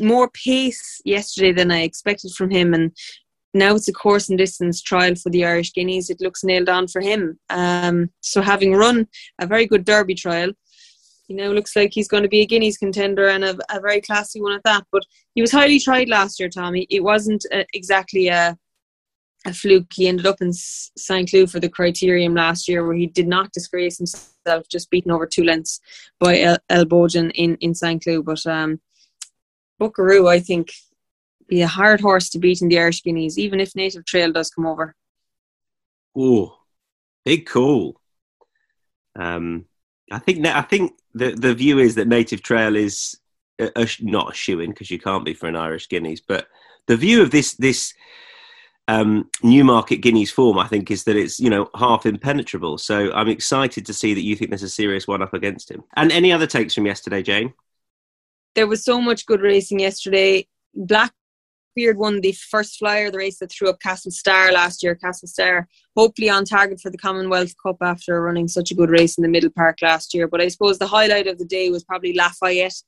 [0.00, 2.74] more pace yesterday than I expected from him.
[2.74, 2.92] And
[3.54, 6.10] now it's a course and distance trial for the Irish Guineas.
[6.10, 7.38] It looks nailed on for him.
[7.50, 9.06] Um, so having run
[9.40, 10.50] a very good Derby trial,
[11.28, 14.00] he now looks like he's going to be a Guineas contender and a, a very
[14.00, 14.84] classy one at that.
[14.92, 15.02] But
[15.34, 16.86] he was highly tried last year, Tommy.
[16.90, 18.56] It wasn't a, exactly a
[19.44, 19.92] a fluke.
[19.92, 21.28] He ended up in St.
[21.28, 25.26] Cloud for the criterium last year, where he did not disgrace himself, just beaten over
[25.26, 25.80] two lengths
[26.18, 28.02] by El, El Bodegon in, in St.
[28.02, 28.24] Cloud.
[28.24, 28.80] But um,
[29.78, 30.72] Buckaroo, I think,
[31.48, 34.50] be a hard horse to beat in the Irish Guineas, even if Native Trail does
[34.50, 34.94] come over.
[36.16, 36.56] Oh,
[37.24, 38.00] big call.
[39.14, 39.66] Um,
[40.10, 43.18] I think I think the the view is that Native Trail is
[43.58, 46.48] a, a, not a shoe in because you can't be for an Irish Guineas, but
[46.86, 47.94] the view of this this
[48.88, 52.78] um, Newmarket Guineas form, I think, is that it's you know half impenetrable.
[52.78, 55.84] So I'm excited to see that you think there's a serious one up against him.
[55.96, 57.54] And any other takes from yesterday, Jane?
[58.54, 60.46] There was so much good racing yesterday.
[60.74, 64.94] Blackbeard won the first flyer, the race that threw up Castle Star last year.
[64.94, 69.18] Castle Star, hopefully on target for the Commonwealth Cup after running such a good race
[69.18, 70.28] in the Middle Park last year.
[70.28, 72.80] But I suppose the highlight of the day was probably Lafayette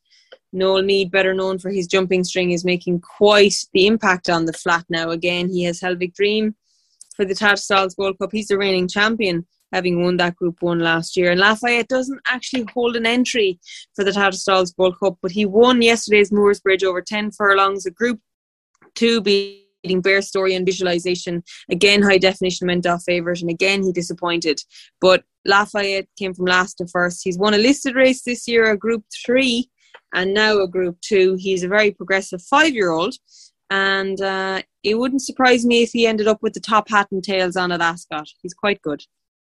[0.53, 4.53] Noel Meade, better known for his jumping string, is making quite the impact on the
[4.53, 5.11] flat now.
[5.11, 6.55] Again, he has Helvetic Dream
[7.15, 8.31] for the Tattersalls Gold Cup.
[8.33, 11.31] He's the reigning champion, having won that Group 1 last year.
[11.31, 13.61] And Lafayette doesn't actually hold an entry
[13.95, 18.21] for the Tattersalls Gold Cup, but he won yesterday's Mooresbridge over 10 furlongs, a Group
[18.95, 21.43] 2 being reading Bear's story and visualization.
[21.71, 24.61] Again, high definition went off favourite, and again, he disappointed.
[25.01, 27.21] But Lafayette came from last to first.
[27.23, 29.69] He's won a listed race this year, a Group 3,
[30.15, 31.37] and now a Group 2.
[31.39, 33.15] He's a very progressive five year old,
[33.71, 37.23] and uh, it wouldn't surprise me if he ended up with the top hat and
[37.23, 38.29] tails on at Ascot.
[38.43, 39.03] He's quite good.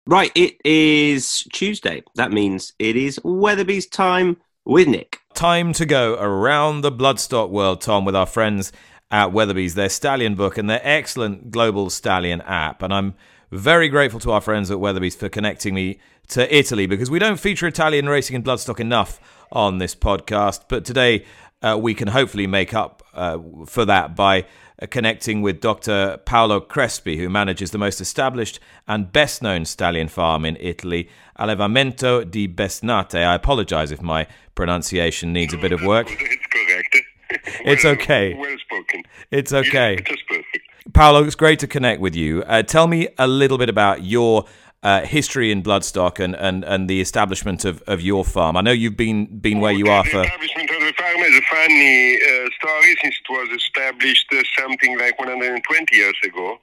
[0.06, 2.02] Right, it is Tuesday.
[2.14, 5.18] That means it is Weatherby's time with Nick.
[5.34, 8.72] Time to go around the bloodstock world, Tom, with our friends
[9.10, 12.82] at Weatherby's, their stallion book and their excellent global stallion app.
[12.82, 13.14] And I'm
[13.50, 17.40] very grateful to our friends at Weatherby's for connecting me to Italy because we don't
[17.40, 19.20] feature Italian racing and bloodstock enough
[19.52, 20.64] on this podcast.
[20.68, 21.24] But today
[21.62, 24.44] uh, we can hopefully make up uh, for that by
[24.80, 26.18] uh, connecting with Dr.
[26.24, 31.08] Paolo Crespi, who manages the most established and best known stallion farm in Italy,
[31.38, 33.16] Allevamento di Besnate.
[33.16, 36.08] I apologize if my pronunciation needs a bit of work.
[36.20, 36.96] It's correct.
[37.66, 38.34] It's okay.
[38.34, 39.02] Well spoken.
[39.30, 39.96] It's okay.
[39.96, 40.64] Is perfect.
[40.94, 42.42] Paolo, it's great to connect with you.
[42.44, 44.46] Uh, tell me a little bit about your
[44.82, 48.56] uh, history in bloodstock and, and, and the establishment of, of your farm.
[48.56, 50.16] I know you've been been where you are the for.
[50.18, 54.42] The establishment of the farm is a funny uh, story since it was established uh,
[54.58, 56.58] something like 120 years ago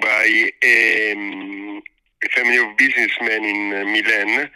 [0.00, 1.82] by um,
[2.22, 4.50] a family of businessmen in uh, Milan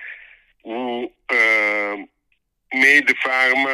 [0.64, 1.96] who uh,
[2.72, 3.66] made the farm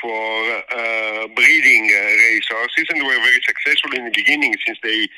[0.00, 0.42] for
[0.76, 5.08] uh, breeding uh, racehorses and were very successful in the beginning since they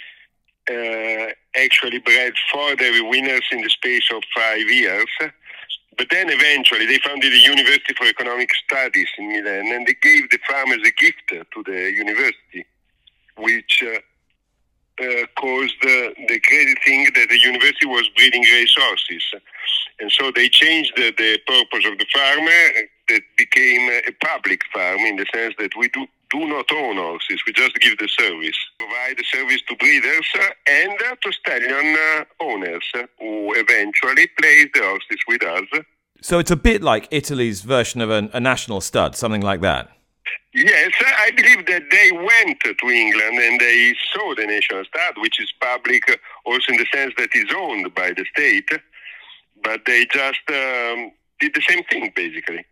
[1.57, 5.07] actually bred four Derby winners in the space of five years.
[5.99, 10.31] But then eventually they founded the University for Economic Studies in Milan and they gave
[10.31, 12.65] the farm as a gift to the university,
[13.37, 13.99] which uh,
[15.03, 19.25] uh, caused uh, the crazy thing that the university was breeding racehorses.
[20.01, 24.63] And so they changed the, the purpose of the farm uh, that became a public
[24.73, 28.09] farm in the sense that we do, do not own horses, we just give the
[28.09, 28.57] service.
[28.79, 30.27] Provide the service to breeders
[30.67, 32.85] and to stallion uh, owners
[33.19, 35.85] who eventually place the horses with us.
[36.21, 39.91] So it's a bit like Italy's version of a, a national stud, something like that.
[40.53, 45.41] Yes, I believe that they went to England and they saw the national stud, which
[45.41, 48.69] is public uh, also in the sense that it's owned by the state,
[49.63, 52.65] but they just um, did the same thing basically.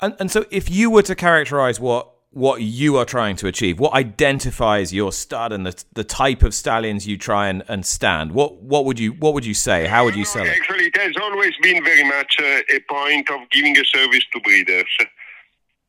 [0.00, 3.80] And, and so, if you were to characterize what what you are trying to achieve,
[3.80, 8.32] what identifies your stud and the, the type of stallions you try and, and stand,
[8.32, 9.86] what what would you what would you say?
[9.86, 10.50] How would you sell it?
[10.50, 14.40] Actually, it has always been very much uh, a point of giving a service to
[14.40, 14.86] breeders.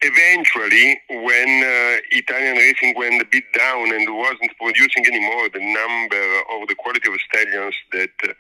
[0.02, 6.42] Eventually, when uh, Italian racing went a bit down and wasn't producing anymore the number
[6.54, 8.34] or the quality of stallions that uh,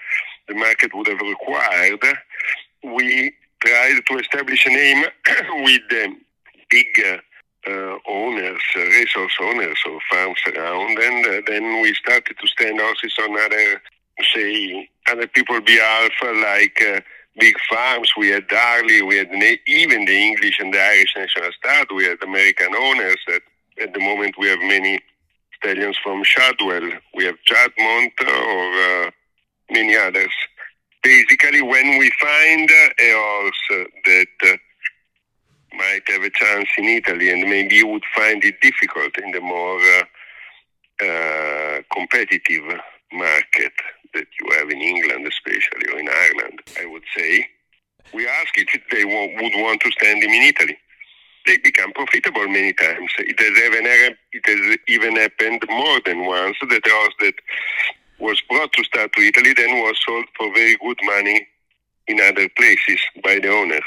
[0.48, 2.00] the market would have required,
[2.82, 5.04] we tried to establish a name
[5.66, 6.22] with um,
[6.70, 6.88] big
[7.68, 12.80] uh, owners, uh, racehorse owners or farms around, and uh, then we started to stand
[12.80, 13.82] horses on other,
[14.34, 17.02] say, other people behalf, uh, like uh,
[17.38, 18.12] big farms.
[18.18, 21.88] We had Darley, we had na- even the English and the Irish national stud.
[21.94, 23.18] We had American owners.
[23.28, 23.42] At,
[23.82, 25.00] at the moment, we have many
[25.58, 26.92] stallions from Shadwell.
[27.14, 29.12] We have Chadmont or uh,
[29.70, 30.32] many others.
[31.04, 34.60] Basically, when we find uh, a horse that
[35.74, 39.42] might have a chance in Italy, and maybe you would find it difficult in the
[39.42, 42.64] more uh, uh, competitive
[43.14, 43.74] market
[44.14, 47.48] that you have in England, especially, or in Ireland, I would say.
[48.14, 50.78] We ask if they wa- would want to stand him in Italy.
[51.46, 53.12] They become profitable many times.
[53.20, 53.86] It has even,
[54.34, 57.36] it has even happened more than once that a horse that
[58.20, 61.48] was brought to start to Italy then was sold for very good money
[62.08, 63.84] in other places by the owners.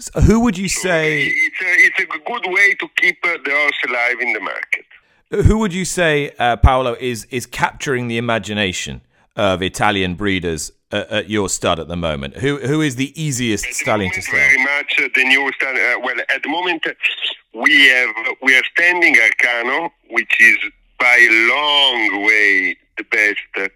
[0.00, 1.24] So who would you say?
[1.26, 4.84] It's a, it's a good way to keep uh, the horse alive in the market.
[5.30, 9.02] Who would you say, uh, Paolo, is is capturing the imagination
[9.36, 12.36] of Italian breeders uh, at your stud at the moment?
[12.36, 14.34] Who who is the easiest At the stallion to moment, sell?
[14.34, 15.74] Very much uh, the new star.
[15.74, 16.92] Uh, well, at the moment uh,
[17.54, 20.56] we have we are standing Arcano, which is
[20.98, 23.70] by a long way the best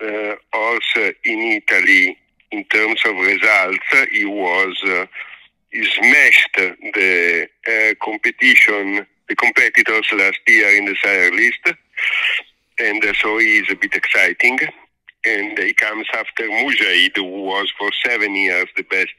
[0.00, 2.16] uh, horse in Italy
[2.52, 3.78] in terms of results.
[4.12, 5.06] He was uh,
[5.72, 11.78] smashed the uh, competition, the competitors last year in the sire list,
[12.78, 14.58] and uh, so he is a bit exciting.
[15.24, 19.12] And he comes after Mujahid, who was for seven years the best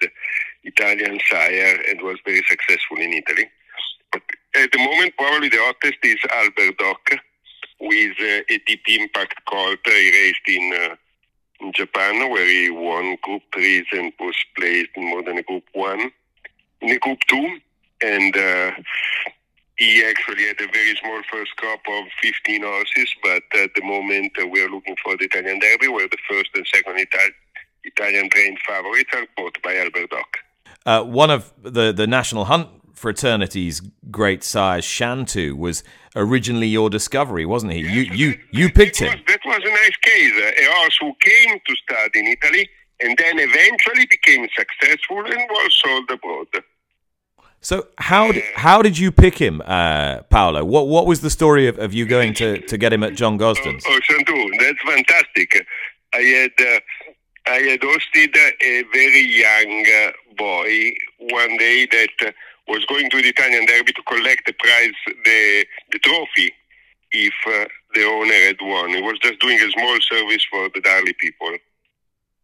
[0.63, 3.47] Italian sire and was very successful in Italy.
[4.11, 4.23] But
[4.55, 7.11] at the moment, probably the hottest is Albert Dock,
[7.79, 10.95] with uh, a deep impact colt he raced in, uh,
[11.61, 15.63] in Japan, where he won Group 3s and was placed in more than a Group
[15.73, 16.11] 1.
[16.81, 17.59] In a Group 2,
[18.03, 18.71] and uh,
[19.77, 24.31] he actually had a very small first crop of 15 horses, but at the moment
[24.41, 27.33] uh, we are looking for the Italian Derby, where the first and second Ita-
[27.83, 30.37] Italian trained favorites are bought by Albert Dock.
[30.85, 35.83] Uh, one of the, the National Hunt fraternity's great sires, Shantou, was
[36.15, 37.79] originally your discovery, wasn't he?
[37.79, 39.19] You you you picked that him.
[39.19, 40.33] Was, that was a nice case.
[40.59, 45.81] A horse who came to start in Italy and then eventually became successful and was
[45.83, 46.47] sold abroad.
[47.61, 50.65] So how did, how did you pick him, uh, Paolo?
[50.65, 53.37] What what was the story of, of you going to, to get him at John
[53.37, 53.83] Gosden's?
[53.87, 55.65] Oh, Shantou, that's fantastic.
[56.13, 56.79] I had uh,
[57.45, 62.33] I had hosted a very young uh, boy one day that
[62.67, 64.93] was going to the Italian Derby to collect the prize,
[65.23, 66.51] the the trophy,
[67.11, 68.89] if uh, the owner had won.
[68.89, 71.55] He was just doing a small service for the Darley people,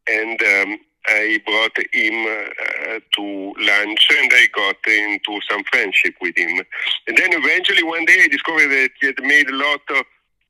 [0.08, 0.78] and um,
[1.08, 6.60] I brought him uh, to lunch, and I got into some friendship with him.
[7.08, 10.06] And then eventually one day I discovered that he had made a lot of,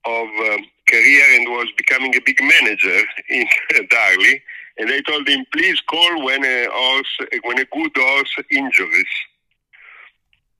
[0.06, 3.46] of um, career and was becoming a big manager in
[3.90, 4.42] Darley.
[4.80, 9.06] And I told him, please call when a horse, when a good horse injures,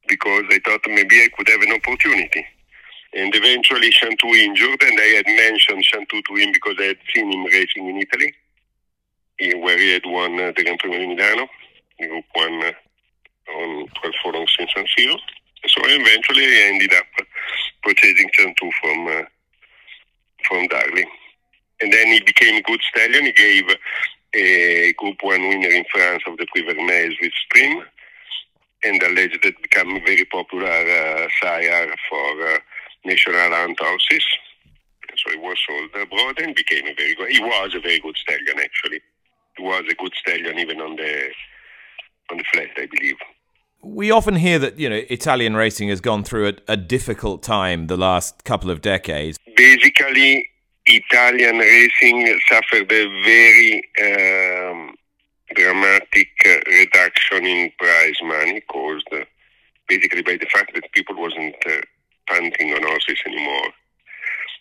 [0.08, 2.46] because I thought maybe I could have an opportunity.
[3.14, 7.32] And eventually Shantou injured, and I had mentioned Shantou to him because I had seen
[7.32, 8.34] him racing in Italy,
[9.40, 11.48] where he had won uh, the Gran Premio di Milano,
[12.00, 12.72] Group 1 uh,
[13.52, 15.18] on 12 furlongs in San Siro.
[15.68, 17.06] So eventually I ended up
[17.84, 19.24] purchasing Shantou from, uh,
[20.48, 21.06] from Darley.
[21.82, 23.26] And then he became a good stallion.
[23.26, 23.66] He gave
[24.34, 27.84] a Group 1 winner in France of the Prix Vermeille with Stream
[28.84, 32.58] and alleged that a very popular uh, sire for uh,
[33.06, 34.26] national hunt horses.
[35.18, 37.32] So he was sold abroad and became a very good.
[37.32, 39.02] He was a very good stallion, actually.
[39.60, 41.30] Was a good stallion even on the
[42.32, 43.16] on the flat, I believe.
[43.82, 47.88] We often hear that you know Italian racing has gone through a, a difficult time
[47.88, 49.38] the last couple of decades.
[49.56, 50.48] Basically,
[50.86, 54.96] Italian racing suffered a very um,
[55.56, 59.24] dramatic uh, reduction in prize money caused uh,
[59.88, 61.82] basically by the fact that people wasn't uh,
[62.28, 63.70] punting on horses anymore.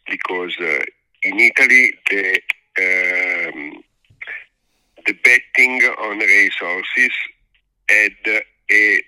[0.09, 0.85] Because uh,
[1.23, 2.41] in Italy, the
[2.79, 3.83] um,
[5.07, 7.13] the betting on race horses
[7.89, 9.03] had a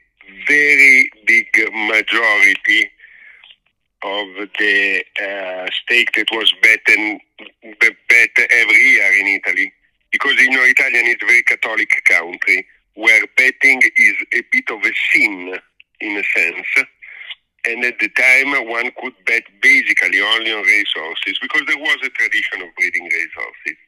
[0.47, 2.91] very big majority
[4.03, 4.27] of
[4.59, 7.21] the uh, stake that was betting,
[8.09, 9.73] bet every year in Italy.
[10.13, 14.81] Because you know, Italian is a very Catholic country where betting is a bit of
[14.83, 15.59] a sin
[16.01, 16.67] in a sense.
[17.67, 22.09] And at the time, one could bet basically only on racehorses because there was a
[22.11, 23.79] tradition of breeding racehorses.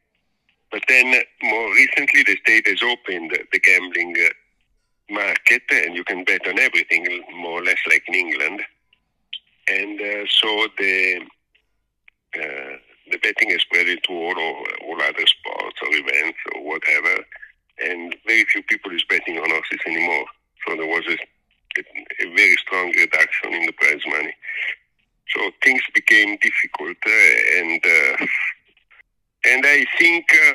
[0.70, 6.24] But then, more recently, the state has opened the gambling uh, market, and you can
[6.24, 8.62] bet on everything, more or less like in England.
[9.68, 11.20] And uh, so the
[12.36, 12.76] uh,
[13.10, 17.24] the betting has spread into all all other sports or events or whatever,
[17.84, 20.26] and very few people is betting on horses anymore.
[20.66, 21.16] So there was a,
[22.22, 24.34] a, very strong reduction in the prize money.
[25.34, 28.26] So things became difficult, uh, and uh,
[29.44, 30.52] and I think uh,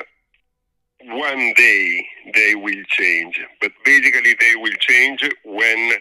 [1.04, 3.40] one day they will change.
[3.60, 5.92] But basically, they will change when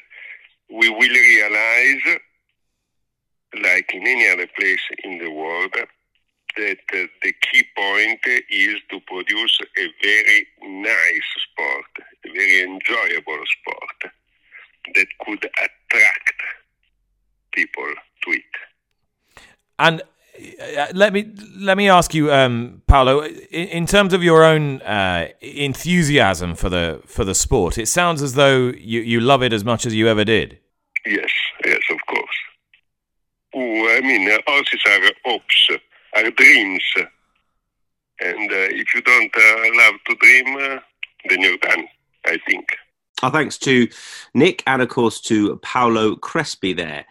[0.69, 2.19] we will realize,
[3.61, 5.73] like in any other place in the world,
[6.57, 8.19] that uh, the key point
[8.49, 14.13] is to produce a very nice sport, a very enjoyable sport
[14.93, 16.41] that could attract
[17.53, 17.93] people
[18.23, 18.43] to it.
[19.79, 20.01] And
[20.93, 25.29] let me let me ask you, um, Paolo, in, in, terms of your own uh,
[25.41, 29.63] enthusiasm for the for the sport, it sounds as though you, you love it as
[29.63, 30.59] much as you ever did.
[31.05, 31.31] Yes,
[31.65, 32.37] yes, of course.
[33.55, 35.69] Ooh, I mean, uh, horses are hopes,
[36.15, 36.83] are dreams,
[38.19, 40.79] and uh, if you don't uh, love to dream, uh,
[41.29, 41.87] then you're done.
[42.25, 42.75] I think.
[43.23, 43.87] Our thanks to
[44.33, 47.05] Nick and, of course, to Paolo Crespi there.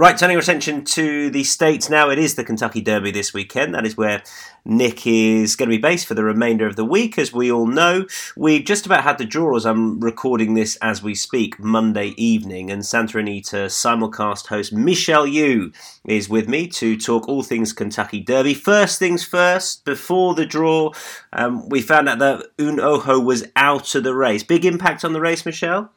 [0.00, 2.08] Right, turning our attention to the States now.
[2.08, 3.74] It is the Kentucky Derby this weekend.
[3.74, 4.22] That is where
[4.64, 7.18] Nick is going to be based for the remainder of the week.
[7.18, 11.02] As we all know, we just about had the draw as I'm recording this as
[11.02, 12.70] we speak, Monday evening.
[12.70, 15.70] And Santa Anita simulcast host Michelle Yu
[16.06, 18.54] is with me to talk all things Kentucky Derby.
[18.54, 20.92] First things first, before the draw,
[21.34, 24.42] um, we found out that Un Ojo was out of the race.
[24.42, 25.92] Big impact on the race, Michelle?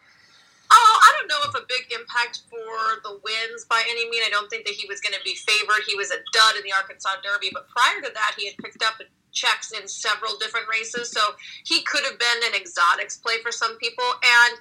[1.23, 4.27] Don't know if a big impact for the wins by any mean.
[4.27, 5.87] I don't think that he was going to be favored.
[5.87, 8.83] He was a dud in the Arkansas Derby, but prior to that, he had picked
[8.83, 8.99] up
[9.31, 13.79] checks in several different races, so he could have been an exotics play for some
[13.79, 14.03] people.
[14.19, 14.59] And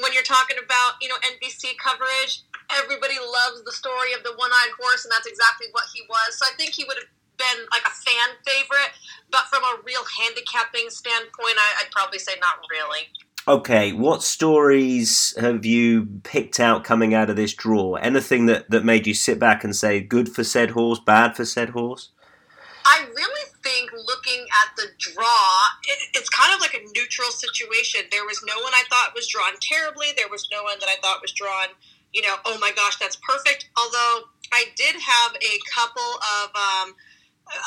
[0.00, 2.40] when you're talking about you know NBC coverage,
[2.80, 6.40] everybody loves the story of the one-eyed horse, and that's exactly what he was.
[6.40, 8.92] So I think he would have been like a fan favorite,
[9.28, 13.08] but from a real handicapping standpoint, I, I'd probably say not really.
[13.48, 17.94] Okay, what stories have you picked out coming out of this draw?
[17.94, 21.44] Anything that, that made you sit back and say, good for said horse, bad for
[21.44, 22.10] said horse?
[22.84, 25.48] I really think looking at the draw,
[25.88, 28.02] it, it's kind of like a neutral situation.
[28.10, 30.08] There was no one I thought was drawn terribly.
[30.16, 31.68] There was no one that I thought was drawn,
[32.12, 33.70] you know, oh my gosh, that's perfect.
[33.76, 36.12] Although I did have a couple
[36.42, 36.94] of um,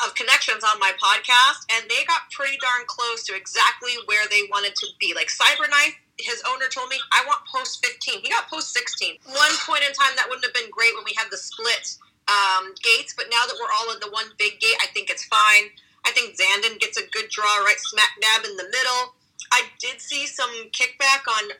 [0.04, 4.48] of connections on my podcast, and they got pretty darn close to exactly where they
[4.48, 5.12] wanted to be.
[5.12, 8.24] Like Cyberknife, his owner told me, I want post 15.
[8.24, 9.18] He got post 16.
[9.28, 11.96] One point in time, that wouldn't have been great when we had the split
[12.28, 15.24] um, gates, but now that we're all in the one big gate, I think it's
[15.28, 15.68] fine.
[16.04, 19.16] I think Zandon gets a good draw right smack dab in the middle.
[19.52, 21.56] I did see some kickback on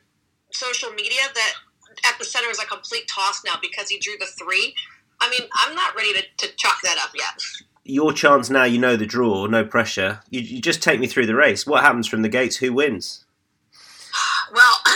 [0.52, 1.52] social media that
[2.04, 4.74] Epicenter is a complete toss now because he drew the three.
[5.20, 7.40] I mean, I'm not ready to, to chalk that up yet
[7.84, 10.20] your chance now, you know the draw, no pressure.
[10.30, 11.66] You, you just take me through the race.
[11.66, 12.56] What happens from the gates?
[12.56, 13.24] Who wins?
[14.52, 14.80] Well,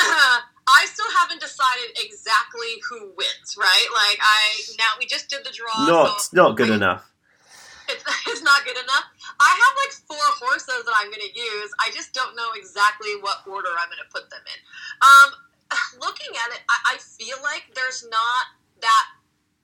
[0.69, 3.89] I still haven't decided exactly who wins, right?
[3.93, 5.87] Like I now we just did the draw.
[5.87, 7.11] Not so not good I, enough.
[7.89, 9.05] It's, it's not good enough.
[9.41, 11.71] I have like four horses that I'm going to use.
[11.81, 14.59] I just don't know exactly what order I'm going to put them in.
[15.01, 15.29] Um,
[16.01, 18.45] looking at it, I, I feel like there's not
[18.81, 19.05] that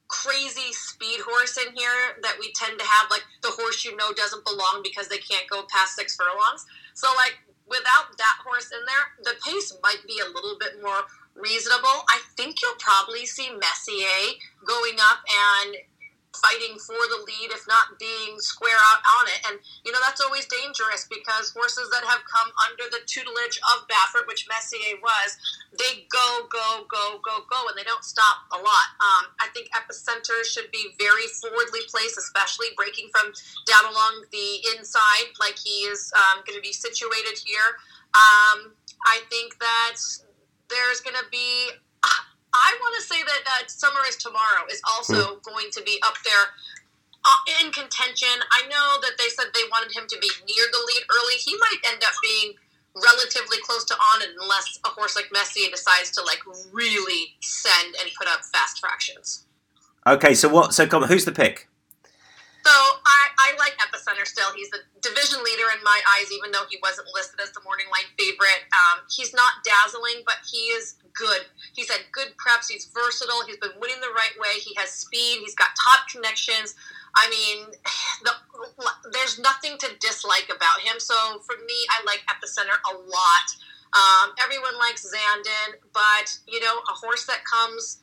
[0.09, 4.13] crazy speed horse in here that we tend to have like the horse you know
[4.13, 6.65] doesn't belong because they can't go past six furlongs.
[6.95, 7.39] So like
[7.69, 12.05] without that horse in there the pace might be a little bit more reasonable.
[12.09, 15.21] I think you'll probably see Messier going up
[15.65, 15.77] and
[16.45, 19.41] fighting for the lead, if not being square out on it.
[19.49, 23.89] And, you know, that's always dangerous because horses that have come under the tutelage of
[23.89, 25.41] Baffert, which Messier was,
[25.73, 28.89] they go, go, go, go, go, and they don't stop a lot.
[29.01, 33.33] Um, I think Epicenter should be very forwardly placed, especially breaking from
[33.65, 37.81] down along the inside, like he is um, going to be situated here.
[38.13, 38.77] Um,
[39.09, 39.97] I think that
[40.69, 41.73] there's going to be
[42.55, 45.43] I want to say that uh, Summer is Tomorrow is also mm.
[45.43, 46.55] going to be up there
[47.25, 48.31] uh, in contention.
[48.53, 51.37] I know that they said they wanted him to be near the lead early.
[51.43, 52.55] He might end up being
[52.95, 56.41] relatively close to on it unless a horse like Messier decides to like
[56.73, 59.47] really send and put up fast fractions.
[60.07, 60.75] Okay, so what?
[60.75, 61.69] So come, who's the pick?
[62.65, 64.49] So I, I like Epicenter still.
[64.57, 67.85] He's the division leader in my eyes, even though he wasn't listed as the morning
[67.93, 68.65] light favorite.
[68.73, 71.45] Um, he's not dazzling, but he is good.
[71.77, 72.73] He's had good preps.
[72.73, 73.45] He's versatile.
[73.45, 74.57] He's been winning the right way.
[74.65, 75.45] He has speed.
[75.45, 76.73] He's got top connections.
[77.13, 77.69] I mean,
[78.25, 78.33] the,
[79.13, 80.97] there's nothing to dislike about him.
[80.97, 83.47] So for me, I like Epicenter a lot.
[83.93, 88.03] Um, everyone likes Zandon, but you know, a horse that comes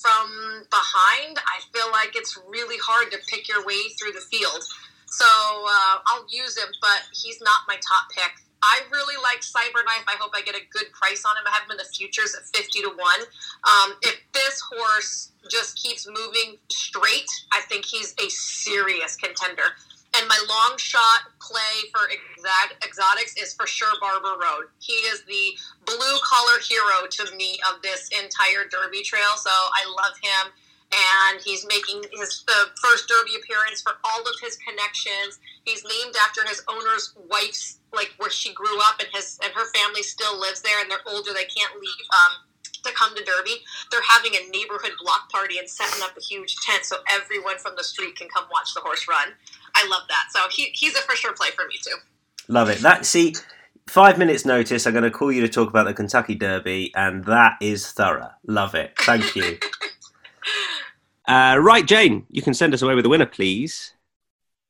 [0.00, 4.64] from behind, I feel like it's really hard to pick your way through the field.
[5.06, 8.32] So uh, I'll use him, but he's not my top pick.
[8.62, 10.04] I really like Cyberknife.
[10.06, 11.44] I hope I get a good price on him.
[11.46, 12.96] I have him in the futures at 50 to 1.
[12.96, 19.76] Um, if this horse just keeps moving straight, I think he's a serious contender.
[20.16, 22.10] And my long shot play for
[22.84, 24.66] exotics is for sure Barber Road.
[24.80, 25.54] He is the
[25.86, 29.36] blue collar hero to me of this entire Derby trail.
[29.36, 30.52] So I love him.
[30.90, 35.38] And he's making his the first Derby appearance for all of his connections.
[35.64, 39.70] He's named after his owner's wife's like where she grew up, and his and her
[39.70, 41.30] family still lives there, and they're older.
[41.32, 42.06] They can't leave.
[42.10, 42.42] Um,
[42.84, 46.56] to come to Derby, they're having a neighborhood block party and setting up a huge
[46.56, 49.34] tent so everyone from the street can come watch the horse run.
[49.80, 50.24] I love that.
[50.30, 51.96] So he, he's a for sure play for me too.
[52.48, 52.78] Love it.
[52.78, 53.34] That see,
[53.86, 54.86] five minutes notice.
[54.86, 58.30] I'm going to call you to talk about the Kentucky Derby, and that is thorough.
[58.46, 58.92] Love it.
[59.00, 59.58] Thank you.
[61.28, 63.94] uh, right, Jane, you can send us away with the winner, please.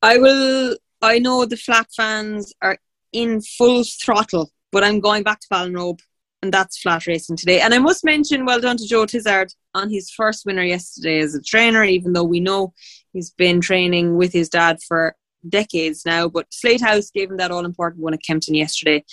[0.02, 0.76] I will.
[1.02, 2.78] I know the flat fans are
[3.12, 6.00] in full throttle, but I'm going back to Ballinrobe
[6.42, 7.60] and that's flat racing today.
[7.60, 11.34] And I must mention, well done to Joe Tizzard on his first winner yesterday as
[11.34, 12.72] a trainer, even though we know
[13.12, 15.16] he's been training with his dad for
[15.48, 16.28] decades now.
[16.28, 19.04] But Slate House gave him that all important one at Kempton yesterday.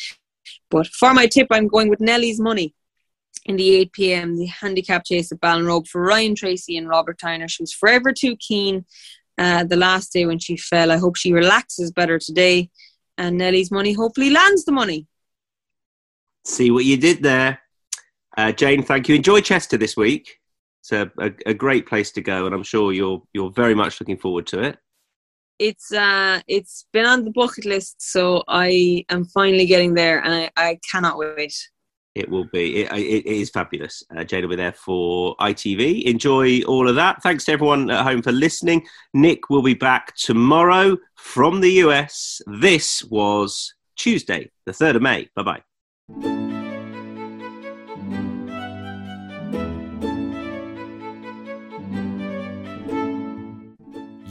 [0.70, 2.74] But for my tip, I'm going with Nellie's Money
[3.46, 4.38] in the 8 p.m.
[4.38, 7.50] the handicap chase at Ballinrobe for Ryan Treacy and Robert Tyner.
[7.50, 8.86] She was forever too keen
[9.38, 10.92] uh, the last day when she fell.
[10.92, 12.70] I hope she relaxes better today.
[13.18, 15.08] And Nellie's Money hopefully lands the money.
[16.46, 17.60] See what you did there.
[18.36, 19.16] Uh, Jane, thank you.
[19.16, 20.40] Enjoy Chester this week.
[20.90, 24.00] It's a, a, a, great place to go, and I'm sure you're you're very much
[24.00, 24.78] looking forward to it.
[25.60, 30.34] It's uh, it's been on the bucket list, so I am finally getting there, and
[30.34, 31.54] I, I cannot wait.
[32.16, 32.84] It will be.
[32.84, 34.02] It, it, it is fabulous.
[34.16, 36.04] Uh, Jane will be there for ITV.
[36.04, 37.22] Enjoy all of that.
[37.22, 38.88] Thanks to everyone at home for listening.
[39.14, 42.42] Nick will be back tomorrow from the US.
[42.48, 45.30] This was Tuesday, the 3rd of May.
[45.36, 45.62] Bye bye.